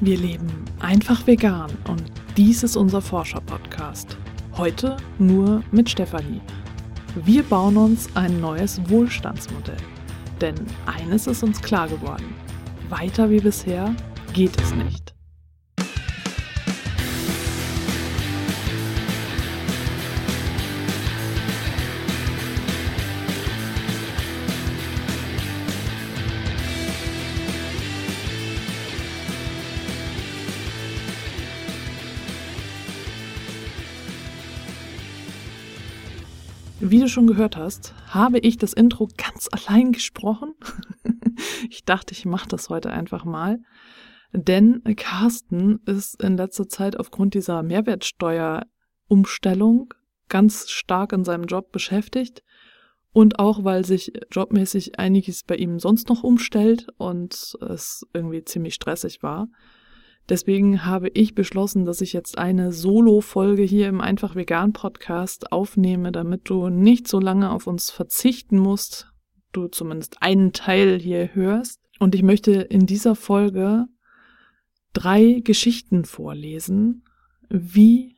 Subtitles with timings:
[0.00, 0.48] Wir leben
[0.80, 2.02] einfach vegan und
[2.36, 4.16] dies ist unser Forscher-Podcast.
[4.56, 6.40] Heute nur mit Stefanie.
[7.24, 9.76] Wir bauen uns ein neues Wohlstandsmodell.
[10.40, 12.34] Denn eines ist uns klar geworden.
[12.88, 13.94] Weiter wie bisher
[14.32, 15.03] geht es nicht.
[36.86, 40.52] Wie du schon gehört hast, habe ich das Intro ganz allein gesprochen.
[41.70, 43.58] ich dachte, ich mache das heute einfach mal.
[44.34, 49.94] Denn Carsten ist in letzter Zeit aufgrund dieser Mehrwertsteuerumstellung
[50.28, 52.42] ganz stark in seinem Job beschäftigt.
[53.14, 58.74] Und auch weil sich jobmäßig einiges bei ihm sonst noch umstellt und es irgendwie ziemlich
[58.74, 59.48] stressig war.
[60.28, 66.12] Deswegen habe ich beschlossen, dass ich jetzt eine Solo-Folge hier im Einfach Vegan Podcast aufnehme,
[66.12, 69.12] damit du nicht so lange auf uns verzichten musst,
[69.52, 71.80] du zumindest einen Teil hier hörst.
[71.98, 73.84] Und ich möchte in dieser Folge
[74.94, 77.04] drei Geschichten vorlesen,
[77.50, 78.16] wie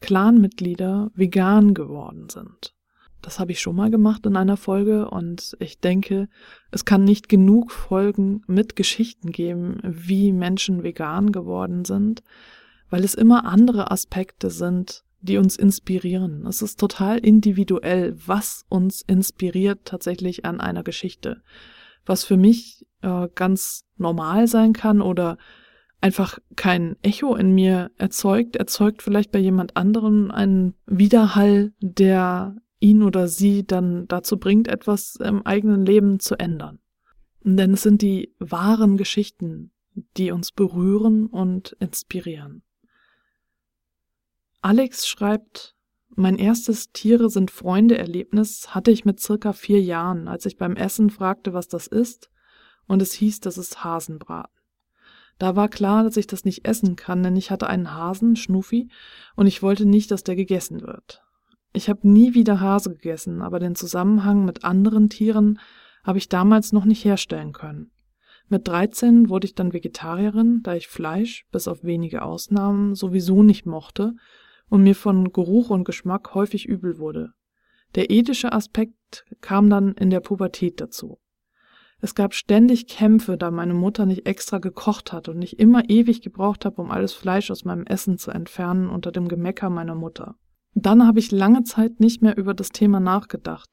[0.00, 2.74] Clanmitglieder vegan geworden sind.
[3.22, 6.28] Das habe ich schon mal gemacht in einer Folge und ich denke,
[6.70, 12.22] es kann nicht genug Folgen mit Geschichten geben, wie Menschen vegan geworden sind,
[12.90, 16.46] weil es immer andere Aspekte sind, die uns inspirieren.
[16.46, 21.42] Es ist total individuell, was uns inspiriert tatsächlich an einer Geschichte.
[22.06, 25.38] Was für mich äh, ganz normal sein kann oder
[26.00, 33.02] einfach kein Echo in mir erzeugt, erzeugt vielleicht bei jemand anderem einen Widerhall, der ihn
[33.02, 36.78] oder sie dann dazu bringt, etwas im eigenen Leben zu ändern.
[37.42, 39.70] Denn es sind die wahren Geschichten,
[40.16, 42.62] die uns berühren und inspirieren.
[44.60, 45.76] Alex schreibt,
[46.14, 50.74] mein erstes Tiere sind Freunde Erlebnis hatte ich mit circa vier Jahren, als ich beim
[50.74, 52.30] Essen fragte, was das ist,
[52.86, 54.52] und es hieß, das ist Hasenbraten.
[55.38, 58.88] Da war klar, dass ich das nicht essen kann, denn ich hatte einen Hasen, Schnuffi,
[59.36, 61.22] und ich wollte nicht, dass der gegessen wird.
[61.72, 65.58] Ich habe nie wieder Hase gegessen, aber den Zusammenhang mit anderen Tieren
[66.02, 67.90] habe ich damals noch nicht herstellen können.
[68.48, 73.66] Mit 13 wurde ich dann Vegetarierin, da ich Fleisch, bis auf wenige Ausnahmen, sowieso nicht
[73.66, 74.14] mochte
[74.70, 77.32] und mir von Geruch und Geschmack häufig übel wurde.
[77.94, 81.18] Der ethische Aspekt kam dann in der Pubertät dazu.
[82.00, 86.22] Es gab ständig Kämpfe, da meine Mutter nicht extra gekocht hat und ich immer ewig
[86.22, 90.36] gebraucht habe, um alles Fleisch aus meinem Essen zu entfernen unter dem Gemecker meiner Mutter.
[90.80, 93.68] Dann habe ich lange Zeit nicht mehr über das Thema nachgedacht.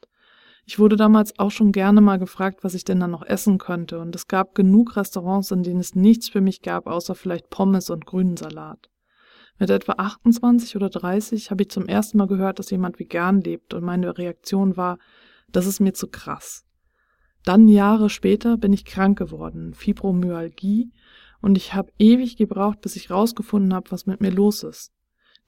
[0.65, 3.99] Ich wurde damals auch schon gerne mal gefragt, was ich denn dann noch essen könnte,
[3.99, 7.91] und es gab genug Restaurants, in denen es nichts für mich gab, außer vielleicht Pommes
[7.91, 8.89] und grünen Salat.
[9.59, 13.75] Mit etwa 28 oder 30 habe ich zum ersten Mal gehört, dass jemand vegan lebt,
[13.75, 14.97] und meine Reaktion war,
[15.47, 16.65] das ist mir zu krass.
[17.43, 20.91] Dann Jahre später bin ich krank geworden, Fibromyalgie,
[21.39, 24.94] und ich habe ewig gebraucht, bis ich rausgefunden habe, was mit mir los ist.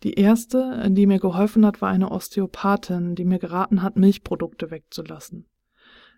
[0.04, 5.48] Die erste, die mir geholfen hat, war eine Osteopathin, die mir geraten hat, Milchprodukte wegzulassen.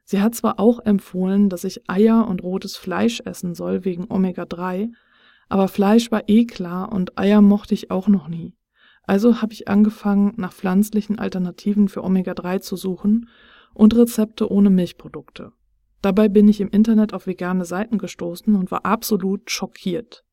[0.04, 4.92] Sie hat zwar auch empfohlen, dass ich Eier und rotes Fleisch essen soll wegen Omega-3,
[5.48, 8.56] aber Fleisch war eh klar und Eier mochte ich auch noch nie.
[9.04, 13.30] Also habe ich angefangen, nach pflanzlichen Alternativen für Omega-3 zu suchen
[13.74, 15.52] und Rezepte ohne Milchprodukte.
[16.02, 20.24] Dabei bin ich im Internet auf vegane Seiten gestoßen und war absolut schockiert.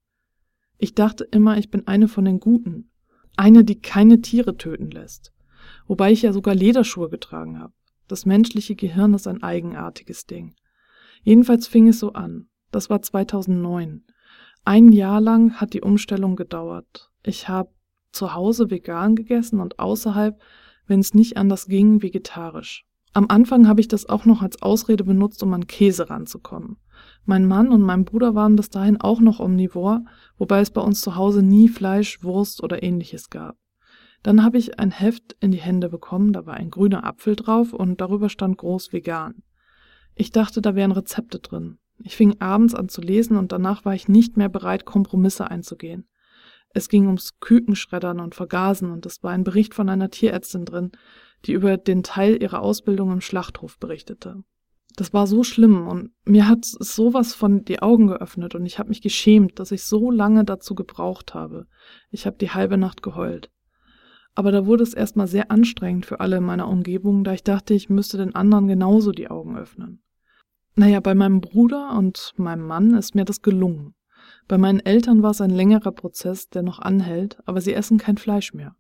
[0.79, 2.91] Ich dachte immer, ich bin eine von den Guten,
[3.37, 5.33] eine, die keine Tiere töten lässt.
[5.87, 7.73] Wobei ich ja sogar Lederschuhe getragen habe.
[8.09, 10.55] Das menschliche Gehirn ist ein eigenartiges Ding.
[11.23, 12.49] Jedenfalls fing es so an.
[12.71, 14.05] Das war 2009.
[14.65, 17.11] Ein Jahr lang hat die Umstellung gedauert.
[17.23, 17.71] Ich habe
[18.13, 20.41] zu Hause vegan gegessen und außerhalb,
[20.87, 22.85] wenn es nicht anders ging, vegetarisch.
[23.13, 26.77] Am Anfang habe ich das auch noch als Ausrede benutzt, um an Käse ranzukommen.
[27.29, 30.05] Mein Mann und mein Bruder waren bis dahin auch noch omnivor,
[30.39, 33.57] wobei es bei uns zu Hause nie Fleisch, Wurst oder ähnliches gab.
[34.23, 37.73] Dann habe ich ein Heft in die Hände bekommen, da war ein grüner Apfel drauf
[37.73, 39.43] und darüber stand groß vegan.
[40.15, 41.79] Ich dachte, da wären Rezepte drin.
[41.99, 46.09] Ich fing abends an zu lesen und danach war ich nicht mehr bereit, Kompromisse einzugehen.
[46.71, 50.93] Es ging ums Kükenschreddern und Vergasen und es war ein Bericht von einer Tierärztin drin,
[51.45, 54.45] die über den Teil ihrer Ausbildung im Schlachthof berichtete.
[54.97, 58.89] Das war so schlimm und mir hat sowas von die Augen geöffnet und ich habe
[58.89, 61.67] mich geschämt, dass ich so lange dazu gebraucht habe.
[62.11, 63.51] Ich habe die halbe Nacht geheult.
[64.35, 67.75] Aber da wurde es erstmal sehr anstrengend für alle in meiner Umgebung, da ich dachte,
[67.75, 70.03] ich müsste den anderen genauso die Augen öffnen.
[70.77, 73.95] Naja, bei meinem Bruder und meinem Mann ist mir das gelungen.
[74.49, 78.17] Bei meinen Eltern war es ein längerer Prozess, der noch anhält, aber sie essen kein
[78.17, 78.77] Fleisch mehr.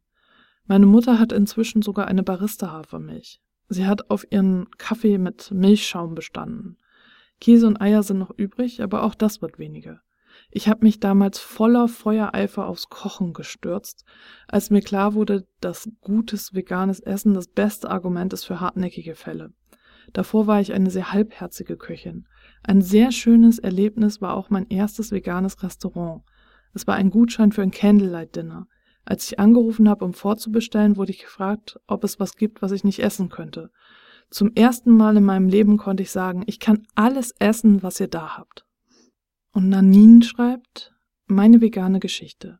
[0.66, 3.40] Meine Mutter hat inzwischen sogar eine Barista-Hafermilch.
[3.68, 6.78] Sie hat auf ihren Kaffee mit Milchschaum bestanden.
[7.40, 10.00] Käse und Eier sind noch übrig, aber auch das wird weniger.
[10.50, 14.04] Ich habe mich damals voller Feuereifer aufs Kochen gestürzt,
[14.48, 19.52] als mir klar wurde, dass gutes veganes Essen das beste Argument ist für hartnäckige Fälle.
[20.12, 22.26] Davor war ich eine sehr halbherzige Köchin.
[22.62, 26.22] Ein sehr schönes Erlebnis war auch mein erstes veganes Restaurant.
[26.74, 28.68] Es war ein Gutschein für ein Candlelight Dinner.
[29.06, 32.82] Als ich angerufen habe, um vorzubestellen, wurde ich gefragt, ob es was gibt, was ich
[32.82, 33.70] nicht essen könnte.
[34.30, 38.08] Zum ersten Mal in meinem Leben konnte ich sagen, ich kann alles essen, was ihr
[38.08, 38.66] da habt.
[39.52, 40.92] Und Nanin schreibt,
[41.26, 42.58] meine vegane Geschichte.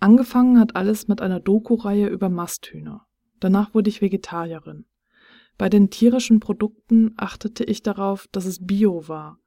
[0.00, 3.06] Angefangen hat alles mit einer Doku-Reihe über Masthühner.
[3.38, 4.86] Danach wurde ich Vegetarierin.
[5.58, 9.38] Bei den tierischen Produkten achtete ich darauf, dass es Bio war.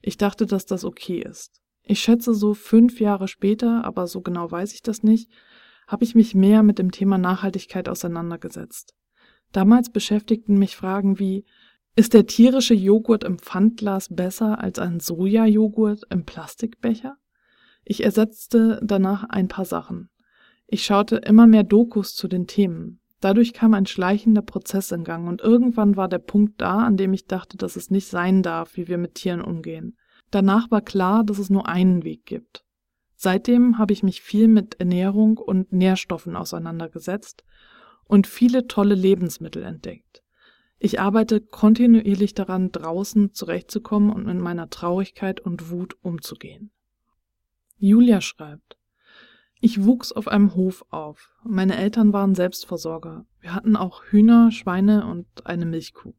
[0.00, 1.60] Ich dachte, dass das okay ist.
[1.84, 5.30] Ich schätze so fünf Jahre später, aber so genau weiß ich das nicht,
[5.88, 8.94] habe ich mich mehr mit dem Thema Nachhaltigkeit auseinandergesetzt.
[9.50, 11.44] Damals beschäftigten mich Fragen wie,
[11.96, 17.16] ist der tierische Joghurt im Pfandglas besser als ein Sojajoghurt im Plastikbecher?
[17.82, 20.10] Ich ersetzte danach ein paar Sachen.
[20.66, 23.00] Ich schaute immer mehr Dokus zu den Themen.
[23.20, 27.14] Dadurch kam ein schleichender Prozess in Gang und irgendwann war der Punkt da, an dem
[27.14, 29.96] ich dachte, dass es nicht sein darf, wie wir mit Tieren umgehen.
[30.30, 32.64] Danach war klar, dass es nur einen Weg gibt.
[33.20, 37.42] Seitdem habe ich mich viel mit Ernährung und Nährstoffen auseinandergesetzt
[38.04, 40.22] und viele tolle Lebensmittel entdeckt.
[40.78, 46.70] Ich arbeite kontinuierlich daran, draußen zurechtzukommen und mit meiner Traurigkeit und Wut umzugehen.
[47.76, 48.78] Julia schreibt,
[49.60, 51.34] ich wuchs auf einem Hof auf.
[51.42, 53.26] Meine Eltern waren Selbstversorger.
[53.40, 56.14] Wir hatten auch Hühner, Schweine und eine Milchkuh.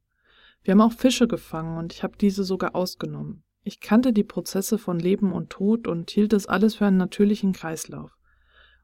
[0.63, 3.45] Wir haben auch Fische gefangen und ich habe diese sogar ausgenommen.
[3.69, 7.53] Ich kannte die Prozesse von Leben und Tod und hielt es alles für einen natürlichen
[7.53, 8.17] Kreislauf.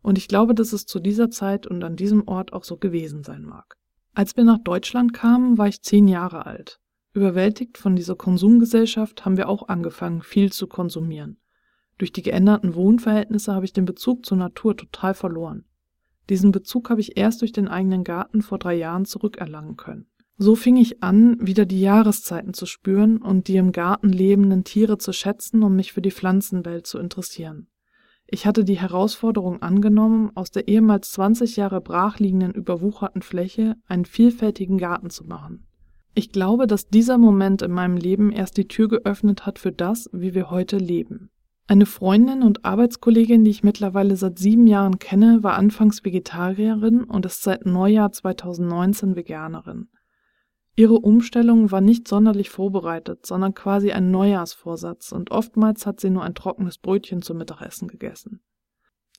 [0.03, 3.23] Und ich glaube, dass es zu dieser Zeit und an diesem Ort auch so gewesen
[3.23, 3.77] sein mag.
[4.13, 6.79] Als wir nach Deutschland kamen, war ich zehn Jahre alt.
[7.13, 11.39] Überwältigt von dieser Konsumgesellschaft haben wir auch angefangen, viel zu konsumieren.
[11.97, 15.65] Durch die geänderten Wohnverhältnisse habe ich den Bezug zur Natur total verloren.
[16.29, 20.05] Diesen Bezug habe ich erst durch den eigenen Garten vor drei Jahren zurückerlangen können.
[20.37, 24.97] So fing ich an, wieder die Jahreszeiten zu spüren und die im Garten lebenden Tiere
[24.97, 27.67] zu schätzen und mich für die Pflanzenwelt zu interessieren.
[28.27, 34.77] Ich hatte die Herausforderung angenommen, aus der ehemals 20 Jahre brachliegenden überwucherten Fläche einen vielfältigen
[34.77, 35.67] Garten zu machen.
[36.15, 40.09] Ich glaube, dass dieser Moment in meinem Leben erst die Tür geöffnet hat für das,
[40.11, 41.29] wie wir heute leben.
[41.67, 47.25] Eine Freundin und Arbeitskollegin, die ich mittlerweile seit sieben Jahren kenne, war anfangs Vegetarierin und
[47.25, 49.87] ist seit Neujahr 2019 Veganerin.
[50.77, 56.23] Ihre Umstellung war nicht sonderlich vorbereitet, sondern quasi ein Neujahrsvorsatz, und oftmals hat sie nur
[56.23, 58.41] ein trockenes Brötchen zum Mittagessen gegessen.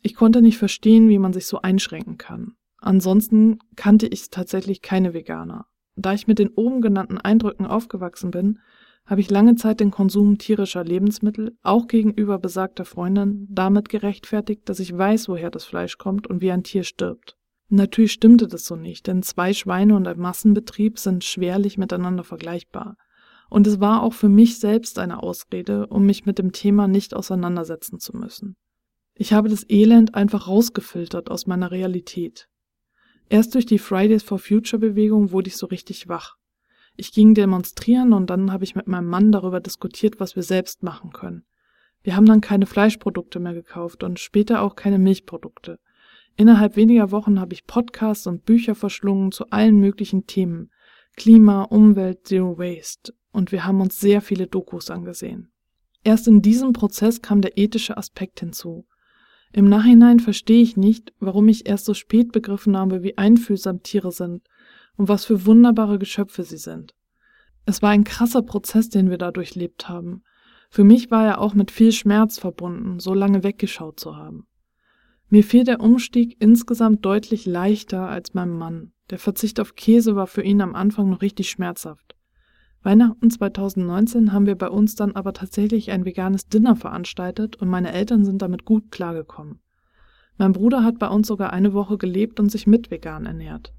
[0.02, 2.56] Ich konnte nicht verstehen, wie man sich so einschränken kann.
[2.78, 5.66] Ansonsten kannte ich tatsächlich keine Veganer.
[5.96, 8.60] Da ich mit den oben genannten Eindrücken aufgewachsen bin,
[9.06, 14.80] habe ich lange Zeit den Konsum tierischer Lebensmittel, auch gegenüber besagter Freundin, damit gerechtfertigt, dass
[14.80, 17.38] ich weiß, woher das Fleisch kommt und wie ein Tier stirbt.
[17.68, 22.96] Natürlich stimmte das so nicht, denn zwei Schweine und ein Massenbetrieb sind schwerlich miteinander vergleichbar.
[23.48, 27.14] Und es war auch für mich selbst eine Ausrede, um mich mit dem Thema nicht
[27.14, 28.56] auseinandersetzen zu müssen.
[29.14, 32.48] Ich habe das Elend einfach rausgefiltert aus meiner Realität.
[33.28, 36.36] Erst durch die Fridays for Future Bewegung wurde ich so richtig wach.
[36.96, 40.82] Ich ging demonstrieren und dann habe ich mit meinem Mann darüber diskutiert, was wir selbst
[40.82, 41.44] machen können.
[42.02, 45.78] Wir haben dann keine Fleischprodukte mehr gekauft und später auch keine Milchprodukte.
[46.36, 50.70] Innerhalb weniger Wochen habe ich Podcasts und Bücher verschlungen zu allen möglichen Themen.
[51.16, 53.14] Klima, Umwelt, Zero Waste.
[53.32, 55.50] Und wir haben uns sehr viele Dokus angesehen.
[56.04, 58.86] Erst in diesem Prozess kam der ethische Aspekt hinzu.
[59.52, 64.12] Im Nachhinein verstehe ich nicht, warum ich erst so spät begriffen habe, wie einfühlsam Tiere
[64.12, 64.42] sind
[64.96, 66.94] und was für wunderbare Geschöpfe sie sind.
[67.64, 70.22] Es war ein krasser Prozess, den wir da durchlebt haben.
[70.68, 74.46] Für mich war er auch mit viel Schmerz verbunden, so lange weggeschaut zu haben.
[75.28, 78.92] Mir fiel der Umstieg insgesamt deutlich leichter als meinem Mann.
[79.10, 82.14] Der Verzicht auf Käse war für ihn am Anfang noch richtig schmerzhaft.
[82.82, 87.92] Weihnachten 2019 haben wir bei uns dann aber tatsächlich ein veganes Dinner veranstaltet und meine
[87.92, 89.58] Eltern sind damit gut klargekommen.
[90.38, 93.74] Mein Bruder hat bei uns sogar eine Woche gelebt und sich mit vegan ernährt.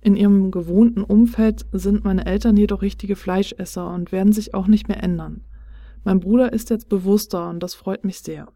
[0.00, 4.88] In ihrem gewohnten Umfeld sind meine Eltern jedoch richtige Fleischesser und werden sich auch nicht
[4.88, 5.44] mehr ändern.
[6.04, 8.48] Mein Bruder ist jetzt bewusster und das freut mich sehr.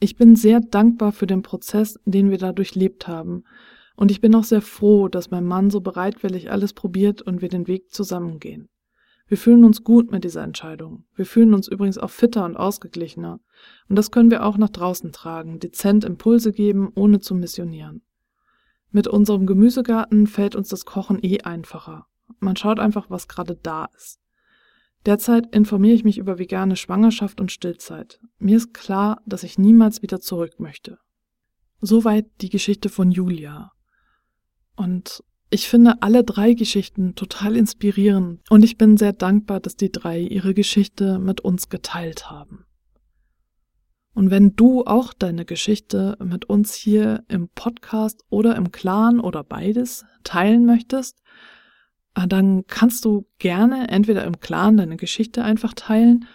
[0.00, 3.44] Ich bin sehr dankbar für den Prozess, den wir da durchlebt haben.
[3.96, 7.48] Und ich bin auch sehr froh, dass mein Mann so bereitwillig alles probiert und wir
[7.48, 8.68] den Weg zusammengehen.
[9.26, 11.04] Wir fühlen uns gut mit dieser Entscheidung.
[11.14, 13.40] Wir fühlen uns übrigens auch fitter und ausgeglichener.
[13.88, 18.02] Und das können wir auch nach draußen tragen, dezent Impulse geben, ohne zu missionieren.
[18.90, 22.06] Mit unserem Gemüsegarten fällt uns das Kochen eh einfacher.
[22.38, 24.20] Man schaut einfach, was gerade da ist.
[25.06, 28.20] Derzeit informiere ich mich über vegane Schwangerschaft und Stillzeit.
[28.38, 30.98] Mir ist klar, dass ich niemals wieder zurück möchte.
[31.80, 33.72] Soweit die Geschichte von Julia.
[34.76, 39.92] Und ich finde alle drei Geschichten total inspirierend und ich bin sehr dankbar, dass die
[39.92, 42.64] drei ihre Geschichte mit uns geteilt haben.
[44.14, 49.44] Und wenn du auch deine Geschichte mit uns hier im Podcast oder im Clan oder
[49.44, 51.20] beides teilen möchtest,
[52.14, 56.26] dann kannst du gerne entweder im Clan deine Geschichte einfach teilen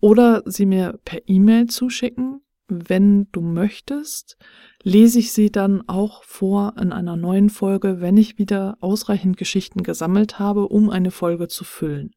[0.00, 2.40] oder sie mir per E-Mail zuschicken.
[2.68, 4.36] Wenn du möchtest,
[4.82, 9.82] lese ich sie dann auch vor in einer neuen Folge, wenn ich wieder ausreichend Geschichten
[9.82, 12.12] gesammelt habe, um eine Folge zu füllen.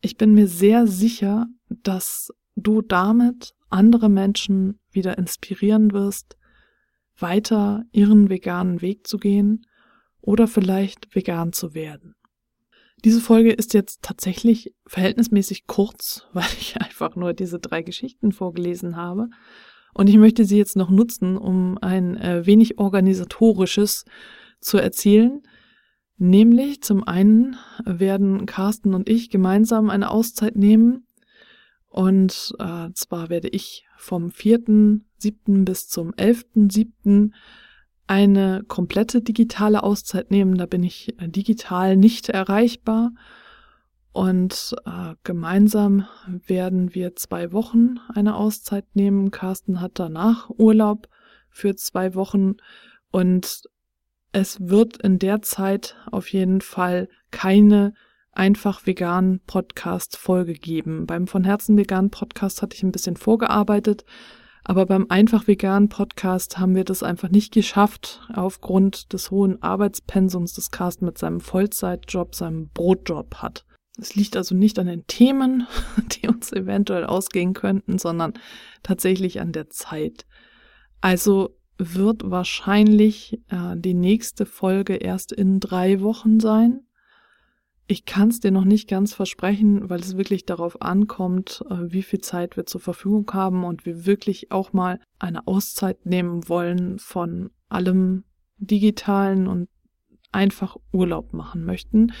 [0.00, 6.36] Ich bin mir sehr sicher, dass du damit andere Menschen wieder inspirieren wirst,
[7.16, 9.66] weiter ihren veganen Weg zu gehen
[10.20, 12.15] oder vielleicht vegan zu werden.
[13.04, 18.96] Diese Folge ist jetzt tatsächlich verhältnismäßig kurz, weil ich einfach nur diese drei Geschichten vorgelesen
[18.96, 19.28] habe.
[19.94, 24.04] Und ich möchte sie jetzt noch nutzen, um ein äh, wenig organisatorisches
[24.60, 25.42] zu erzählen.
[26.18, 31.06] Nämlich zum einen werden Carsten und ich gemeinsam eine Auszeit nehmen.
[31.88, 35.64] Und äh, zwar werde ich vom 4.7.
[35.64, 37.32] bis zum 11.7
[38.06, 40.56] eine komplette digitale Auszeit nehmen.
[40.56, 43.12] Da bin ich äh, digital nicht erreichbar.
[44.12, 49.30] Und äh, gemeinsam werden wir zwei Wochen eine Auszeit nehmen.
[49.30, 51.08] Carsten hat danach Urlaub
[51.50, 52.56] für zwei Wochen.
[53.10, 53.62] Und
[54.32, 57.92] es wird in der Zeit auf jeden Fall keine
[58.32, 61.06] einfach vegan Podcast Folge geben.
[61.06, 64.04] Beim von Herzen vegan Podcast hatte ich ein bisschen vorgearbeitet.
[64.68, 70.54] Aber beim Einfach Vegan Podcast haben wir das einfach nicht geschafft, aufgrund des hohen Arbeitspensums,
[70.54, 73.64] das Carsten mit seinem Vollzeitjob, seinem Brotjob hat.
[73.96, 75.68] Es liegt also nicht an den Themen,
[76.20, 78.34] die uns eventuell ausgehen könnten, sondern
[78.82, 80.26] tatsächlich an der Zeit.
[81.00, 86.85] Also wird wahrscheinlich äh, die nächste Folge erst in drei Wochen sein.
[87.88, 92.02] Ich kann es dir noch nicht ganz versprechen, weil es wirklich darauf ankommt, äh, wie
[92.02, 96.98] viel Zeit wir zur Verfügung haben und wir wirklich auch mal eine Auszeit nehmen wollen
[96.98, 98.24] von allem
[98.58, 99.68] Digitalen und
[100.32, 102.12] einfach Urlaub machen möchten.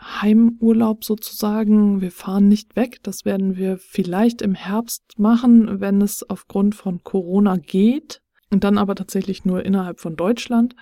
[0.00, 2.00] Heimurlaub sozusagen.
[2.00, 3.02] Wir fahren nicht weg.
[3.02, 8.22] Das werden wir vielleicht im Herbst machen, wenn es aufgrund von Corona geht.
[8.50, 10.74] Und dann aber tatsächlich nur innerhalb von Deutschland.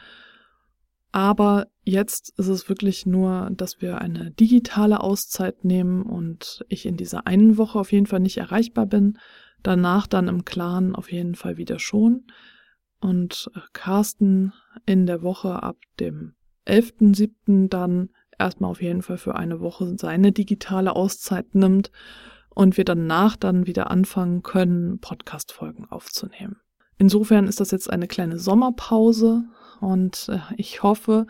[1.11, 6.97] Aber jetzt ist es wirklich nur, dass wir eine digitale Auszeit nehmen und ich in
[6.97, 9.19] dieser einen Woche auf jeden Fall nicht erreichbar bin.
[9.63, 12.25] Danach dann im Clan auf jeden Fall wieder schon.
[13.01, 14.53] Und äh, Carsten
[14.87, 16.35] in der Woche ab dem
[16.67, 17.69] 11.07.
[17.69, 21.91] dann erstmal auf jeden Fall für eine Woche seine digitale Auszeit nimmt
[22.51, 26.57] und wir danach dann wieder anfangen können, Podcast-Folgen aufzunehmen.
[26.99, 29.45] Insofern ist das jetzt eine kleine Sommerpause
[29.81, 31.27] und äh, ich hoffe,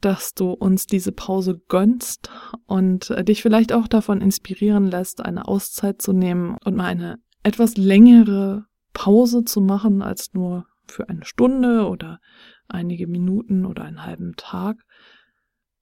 [0.00, 2.30] dass du uns diese Pause gönnst
[2.66, 7.18] und äh, dich vielleicht auch davon inspirieren lässt, eine Auszeit zu nehmen und mal eine
[7.42, 12.20] etwas längere Pause zu machen als nur für eine Stunde oder
[12.68, 14.82] einige Minuten oder einen halben Tag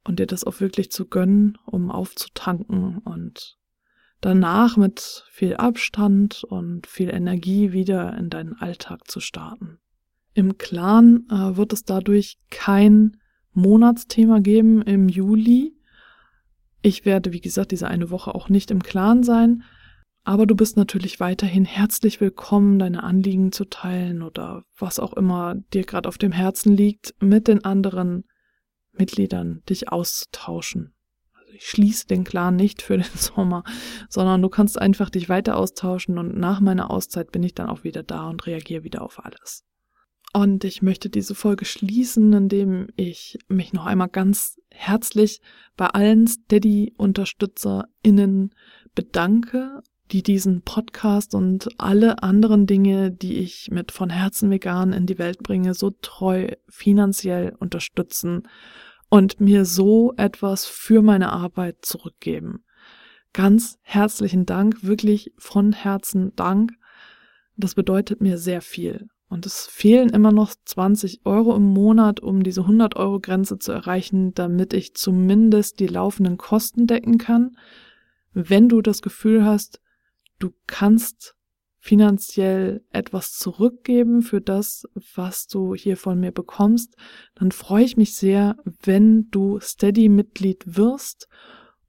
[0.04, 3.56] und dir das auch wirklich zu gönnen, um aufzutanken und
[4.20, 9.78] danach mit viel Abstand und viel Energie wieder in deinen Alltag zu starten.
[10.34, 13.19] Im Clan äh, wird es dadurch kein
[13.52, 15.74] Monatsthema geben im Juli.
[16.82, 19.64] Ich werde, wie gesagt, diese eine Woche auch nicht im Clan sein,
[20.24, 25.56] aber du bist natürlich weiterhin herzlich willkommen, deine Anliegen zu teilen oder was auch immer
[25.72, 28.24] dir gerade auf dem Herzen liegt, mit den anderen
[28.92, 30.94] Mitgliedern dich auszutauschen.
[31.32, 33.64] Also ich schließe den Clan nicht für den Sommer,
[34.08, 37.82] sondern du kannst einfach dich weiter austauschen und nach meiner Auszeit bin ich dann auch
[37.82, 39.64] wieder da und reagiere wieder auf alles.
[40.32, 45.40] Und ich möchte diese Folge schließen, indem ich mich noch einmal ganz herzlich
[45.76, 48.54] bei allen Steady-UnterstützerInnen
[48.94, 49.82] bedanke,
[50.12, 55.18] die diesen Podcast und alle anderen Dinge, die ich mit von Herzen vegan in die
[55.18, 58.46] Welt bringe, so treu finanziell unterstützen
[59.08, 62.62] und mir so etwas für meine Arbeit zurückgeben.
[63.32, 66.70] Ganz herzlichen Dank, wirklich von Herzen Dank.
[67.56, 69.08] Das bedeutet mir sehr viel.
[69.30, 73.70] Und es fehlen immer noch 20 Euro im Monat, um diese 100 Euro Grenze zu
[73.70, 77.56] erreichen, damit ich zumindest die laufenden Kosten decken kann.
[78.32, 79.80] wenn du das Gefühl hast,
[80.38, 81.34] du kannst
[81.78, 84.84] finanziell etwas zurückgeben für das,
[85.14, 86.94] was du hier von mir bekommst,
[87.34, 91.28] dann freue ich mich sehr, wenn du Steady-Mitglied wirst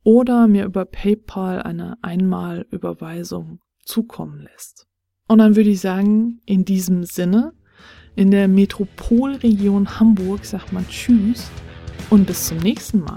[0.04, 4.88] oder mir über PayPal eine Einmalüberweisung zukommen lässt.
[5.32, 7.54] Und dann würde ich sagen, in diesem Sinne,
[8.18, 11.50] in der Metropolregion Hamburg sagt man Tschüss
[12.10, 13.16] und bis zum nächsten Mal.